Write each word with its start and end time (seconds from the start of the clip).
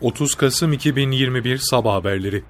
30 0.00 0.34
Kasım 0.34 0.72
2021 0.72 1.58
Sabah 1.58 1.94
Haberleri 1.94 2.42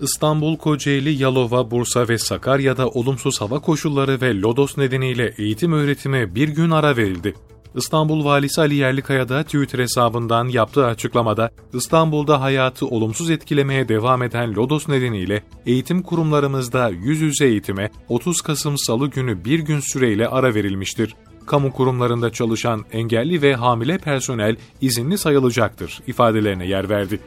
İstanbul, 0.00 0.56
Kocaeli, 0.56 1.10
Yalova, 1.10 1.70
Bursa 1.70 2.08
ve 2.08 2.18
Sakarya'da 2.18 2.88
olumsuz 2.88 3.40
hava 3.40 3.58
koşulları 3.58 4.20
ve 4.20 4.40
lodos 4.40 4.78
nedeniyle 4.78 5.34
eğitim 5.38 5.72
öğretime 5.72 6.34
bir 6.34 6.48
gün 6.48 6.70
ara 6.70 6.96
verildi. 6.96 7.34
İstanbul 7.74 8.24
Valisi 8.24 8.60
Ali 8.60 8.74
Yerlikaya 8.74 9.28
da 9.28 9.42
Twitter 9.42 9.78
hesabından 9.78 10.48
yaptığı 10.48 10.86
açıklamada 10.86 11.50
İstanbul'da 11.72 12.40
hayatı 12.40 12.86
olumsuz 12.86 13.30
etkilemeye 13.30 13.88
devam 13.88 14.22
eden 14.22 14.54
lodos 14.54 14.88
nedeniyle 14.88 15.42
eğitim 15.66 16.02
kurumlarımızda 16.02 16.88
yüz 16.88 17.20
yüze 17.20 17.46
eğitime 17.46 17.90
30 18.08 18.40
Kasım 18.40 18.78
Salı 18.78 19.06
günü 19.06 19.44
bir 19.44 19.58
gün 19.58 19.80
süreyle 19.80 20.28
ara 20.28 20.54
verilmiştir 20.54 21.14
kamu 21.46 21.72
kurumlarında 21.72 22.32
çalışan 22.32 22.84
engelli 22.92 23.42
ve 23.42 23.54
hamile 23.54 23.98
personel 23.98 24.56
izinli 24.80 25.18
sayılacaktır 25.18 26.00
ifadelerine 26.06 26.66
yer 26.66 26.88
verdi. 26.88 27.20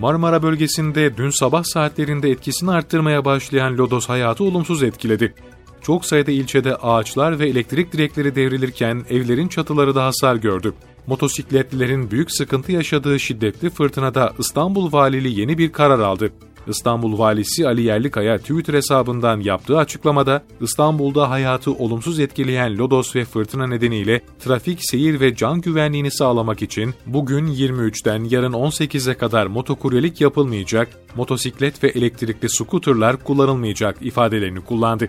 Marmara 0.00 0.42
bölgesinde 0.42 1.16
dün 1.16 1.30
sabah 1.30 1.64
saatlerinde 1.64 2.30
etkisini 2.30 2.70
arttırmaya 2.70 3.24
başlayan 3.24 3.78
lodos 3.78 4.08
hayatı 4.08 4.44
olumsuz 4.44 4.82
etkiledi. 4.82 5.34
Çok 5.82 6.04
sayıda 6.06 6.30
ilçede 6.30 6.76
ağaçlar 6.76 7.38
ve 7.38 7.48
elektrik 7.48 7.92
direkleri 7.92 8.34
devrilirken 8.34 9.04
evlerin 9.10 9.48
çatıları 9.48 9.94
da 9.94 10.04
hasar 10.04 10.36
gördü. 10.36 10.74
Motosikletlilerin 11.06 12.10
büyük 12.10 12.30
sıkıntı 12.30 12.72
yaşadığı 12.72 13.20
şiddetli 13.20 13.70
fırtınada 13.70 14.32
İstanbul 14.38 14.92
Valiliği 14.92 15.40
yeni 15.40 15.58
bir 15.58 15.72
karar 15.72 15.98
aldı. 15.98 16.32
İstanbul 16.66 17.18
Valisi 17.18 17.66
Ali 17.66 17.82
Yerlikaya 17.82 18.38
Twitter 18.38 18.74
hesabından 18.74 19.40
yaptığı 19.40 19.78
açıklamada 19.78 20.42
İstanbul'da 20.60 21.30
hayatı 21.30 21.72
olumsuz 21.72 22.20
etkileyen 22.20 22.78
lodos 22.78 23.16
ve 23.16 23.24
fırtına 23.24 23.66
nedeniyle 23.66 24.20
trafik, 24.40 24.78
seyir 24.82 25.20
ve 25.20 25.36
can 25.36 25.60
güvenliğini 25.60 26.10
sağlamak 26.10 26.62
için 26.62 26.94
bugün 27.06 27.46
23'ten 27.46 28.24
yarın 28.24 28.52
18'e 28.52 29.14
kadar 29.14 29.46
motokuryelik 29.46 30.20
yapılmayacak, 30.20 30.88
motosiklet 31.16 31.84
ve 31.84 31.88
elektrikli 31.88 32.48
skuterlar 32.50 33.16
kullanılmayacak 33.16 33.96
ifadelerini 34.00 34.60
kullandı. 34.60 35.08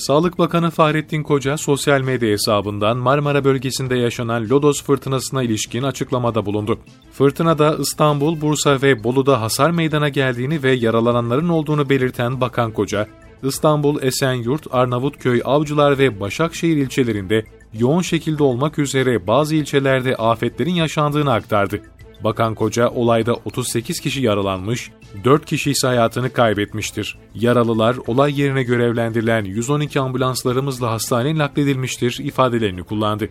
Sağlık 0.00 0.38
Bakanı 0.38 0.70
Fahrettin 0.70 1.22
Koca 1.22 1.56
sosyal 1.56 2.00
medya 2.00 2.28
hesabından 2.28 2.96
Marmara 2.96 3.44
bölgesinde 3.44 3.96
yaşanan 3.96 4.50
Lodos 4.50 4.82
fırtınasına 4.82 5.42
ilişkin 5.42 5.82
açıklamada 5.82 6.46
bulundu. 6.46 6.78
Fırtınada 7.12 7.76
İstanbul, 7.80 8.40
Bursa 8.40 8.82
ve 8.82 9.04
Bolu'da 9.04 9.40
hasar 9.40 9.70
meydana 9.70 10.08
geldiğini 10.08 10.62
ve 10.62 10.72
yaralananların 10.72 11.48
olduğunu 11.48 11.88
belirten 11.88 12.40
Bakan 12.40 12.72
Koca, 12.72 13.06
İstanbul, 13.42 14.02
Esenyurt, 14.02 14.66
Arnavutköy, 14.70 15.42
Avcılar 15.44 15.98
ve 15.98 16.20
Başakşehir 16.20 16.76
ilçelerinde 16.76 17.44
yoğun 17.74 18.02
şekilde 18.02 18.42
olmak 18.42 18.78
üzere 18.78 19.26
bazı 19.26 19.54
ilçelerde 19.54 20.16
afetlerin 20.16 20.74
yaşandığını 20.74 21.32
aktardı. 21.32 21.82
Bakan 22.24 22.54
Koca 22.54 22.88
olayda 22.88 23.34
38 23.34 24.00
kişi 24.00 24.22
yaralanmış, 24.22 24.90
4 25.24 25.46
kişi 25.46 25.70
ise 25.70 25.86
hayatını 25.86 26.32
kaybetmiştir. 26.32 27.18
Yaralılar 27.34 27.96
olay 28.06 28.40
yerine 28.40 28.62
görevlendirilen 28.62 29.44
112 29.44 30.00
ambulanslarımızla 30.00 30.90
hastaneye 30.90 31.38
nakledilmiştir 31.38 32.18
ifadelerini 32.24 32.82
kullandı. 32.82 33.28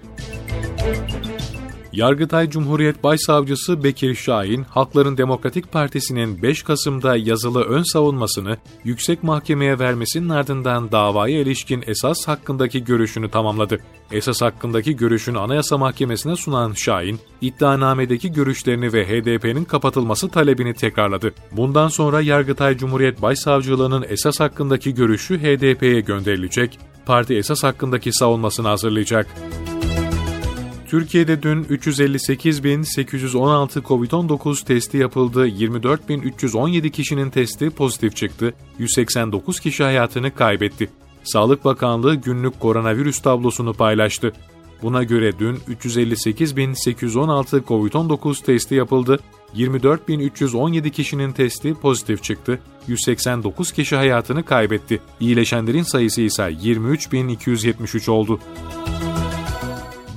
Yargıtay 1.99 2.49
Cumhuriyet 2.49 3.03
Başsavcısı 3.03 3.83
Bekir 3.83 4.15
Şahin, 4.15 4.63
Halkların 4.63 5.17
Demokratik 5.17 5.71
Partisi'nin 5.71 6.41
5 6.41 6.63
Kasım'da 6.63 7.15
yazılı 7.15 7.63
ön 7.63 7.83
savunmasını 7.83 8.57
yüksek 8.83 9.23
mahkemeye 9.23 9.79
vermesinin 9.79 10.29
ardından 10.29 10.91
davaya 10.91 11.39
ilişkin 11.39 11.83
esas 11.87 12.27
hakkındaki 12.27 12.83
görüşünü 12.83 13.29
tamamladı. 13.29 13.79
Esas 14.11 14.41
hakkındaki 14.41 14.95
görüşünü 14.95 15.39
Anayasa 15.39 15.77
Mahkemesi'ne 15.77 16.35
sunan 16.35 16.73
Şahin, 16.73 17.19
iddianamedeki 17.41 18.31
görüşlerini 18.31 18.93
ve 18.93 19.05
HDP'nin 19.05 19.65
kapatılması 19.65 20.29
talebini 20.29 20.73
tekrarladı. 20.73 21.33
Bundan 21.51 21.87
sonra 21.87 22.21
Yargıtay 22.21 22.77
Cumhuriyet 22.77 23.21
Başsavcılığının 23.21 24.05
esas 24.09 24.39
hakkındaki 24.39 24.93
görüşü 24.93 25.39
HDP'ye 25.39 26.01
gönderilecek, 26.01 26.79
parti 27.05 27.35
esas 27.35 27.63
hakkındaki 27.63 28.13
savunmasını 28.13 28.67
hazırlayacak. 28.67 29.27
Türkiye'de 30.89 31.43
dün 31.43 31.63
358.816 31.63 33.81
COVID-19 33.81 34.65
testi 34.65 34.97
yapıldı, 34.97 35.47
24.317 35.47 36.89
kişinin 36.89 37.29
testi 37.29 37.69
pozitif 37.69 38.15
çıktı, 38.15 38.53
189 38.79 39.59
kişi 39.59 39.83
hayatını 39.83 40.35
kaybetti. 40.35 40.89
Sağlık 41.23 41.65
Bakanlığı 41.65 42.15
günlük 42.15 42.59
koronavirüs 42.59 43.19
tablosunu 43.19 43.73
paylaştı. 43.73 44.33
Buna 44.83 45.03
göre 45.03 45.39
dün 45.39 45.55
358.816 45.55 47.63
COVID-19 47.63 48.45
testi 48.45 48.75
yapıldı, 48.75 49.19
24.317 49.55 50.89
kişinin 50.89 51.31
testi 51.31 51.73
pozitif 51.73 52.23
çıktı, 52.23 52.59
189 52.87 53.71
kişi 53.71 53.95
hayatını 53.95 54.43
kaybetti. 54.43 55.01
İyileşenlerin 55.19 55.83
sayısı 55.83 56.21
ise 56.21 56.43
23.273 56.43 58.11
oldu. 58.11 58.39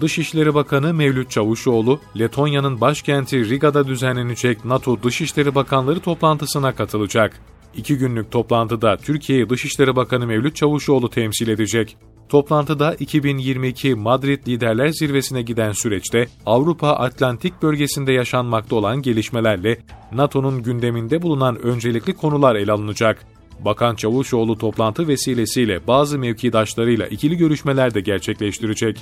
Dışişleri 0.02 0.54
Bakanı 0.54 0.94
Mevlüt 0.94 1.30
Çavuşoğlu, 1.30 2.00
Letonya'nın 2.18 2.80
başkenti 2.80 3.50
Riga'da 3.50 3.86
düzenlenecek 3.86 4.64
NATO 4.64 5.02
Dışişleri 5.02 5.54
Bakanları 5.54 6.00
toplantısına 6.00 6.74
katılacak. 6.74 7.40
İki 7.74 7.98
günlük 7.98 8.30
toplantıda 8.30 8.96
Türkiye'yi 8.96 9.48
Dışişleri 9.48 9.96
Bakanı 9.96 10.26
Mevlüt 10.26 10.56
Çavuşoğlu 10.56 11.10
temsil 11.10 11.48
edecek. 11.48 11.96
Toplantıda 12.28 12.94
2022 12.94 13.94
Madrid 13.94 14.46
Liderler 14.46 14.88
Zirvesi'ne 14.88 15.42
giden 15.42 15.72
süreçte 15.72 16.26
Avrupa 16.46 16.88
Atlantik 16.88 17.62
bölgesinde 17.62 18.12
yaşanmakta 18.12 18.76
olan 18.76 19.02
gelişmelerle 19.02 19.78
NATO'nun 20.12 20.62
gündeminde 20.62 21.22
bulunan 21.22 21.62
öncelikli 21.62 22.14
konular 22.14 22.56
ele 22.56 22.72
alınacak. 22.72 23.26
Bakan 23.64 23.94
Çavuşoğlu 23.94 24.58
toplantı 24.58 25.08
vesilesiyle 25.08 25.86
bazı 25.86 26.18
mevkidaşlarıyla 26.18 27.06
ikili 27.06 27.36
görüşmeler 27.36 27.94
de 27.94 28.00
gerçekleştirecek. 28.00 29.00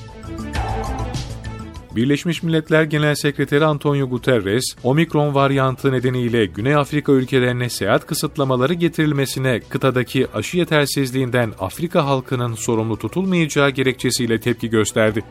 Birleşmiş 1.96 2.42
Milletler 2.42 2.82
Genel 2.82 3.14
Sekreteri 3.14 3.64
Antonio 3.64 4.08
Guterres, 4.08 4.64
omikron 4.82 5.34
varyantı 5.34 5.92
nedeniyle 5.92 6.46
Güney 6.46 6.74
Afrika 6.74 7.12
ülkelerine 7.12 7.68
seyahat 7.68 8.06
kısıtlamaları 8.06 8.74
getirilmesine 8.74 9.60
kıtadaki 9.60 10.26
aşı 10.34 10.58
yetersizliğinden 10.58 11.52
Afrika 11.58 12.06
halkının 12.06 12.54
sorumlu 12.54 12.96
tutulmayacağı 12.96 13.70
gerekçesiyle 13.70 14.40
tepki 14.40 14.70
gösterdi. 14.70 15.22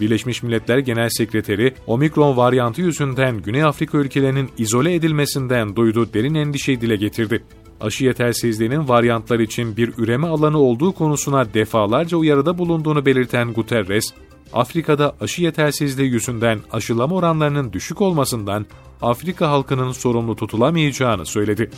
Birleşmiş 0.00 0.42
Milletler 0.42 0.78
Genel 0.78 1.08
Sekreteri, 1.08 1.74
omikron 1.86 2.36
varyantı 2.36 2.80
yüzünden 2.80 3.42
Güney 3.42 3.64
Afrika 3.64 3.98
ülkelerinin 3.98 4.50
izole 4.58 4.94
edilmesinden 4.94 5.76
duyduğu 5.76 6.14
derin 6.14 6.34
endişeyi 6.34 6.80
dile 6.80 6.96
getirdi. 6.96 7.42
Aşı 7.80 8.04
yetersizliğinin 8.04 8.88
varyantlar 8.88 9.38
için 9.38 9.76
bir 9.76 9.92
üreme 9.98 10.26
alanı 10.26 10.58
olduğu 10.58 10.92
konusuna 10.92 11.54
defalarca 11.54 12.16
uyarıda 12.16 12.58
bulunduğunu 12.58 13.06
belirten 13.06 13.52
Guterres, 13.52 14.04
Afrika'da 14.52 15.14
aşı 15.20 15.42
yetersizliği 15.42 16.10
yüzünden 16.10 16.60
aşılama 16.72 17.16
oranlarının 17.16 17.72
düşük 17.72 18.00
olmasından 18.00 18.66
Afrika 19.02 19.50
halkının 19.50 19.92
sorumlu 19.92 20.36
tutulamayacağını 20.36 21.26
söyledi. 21.26 21.70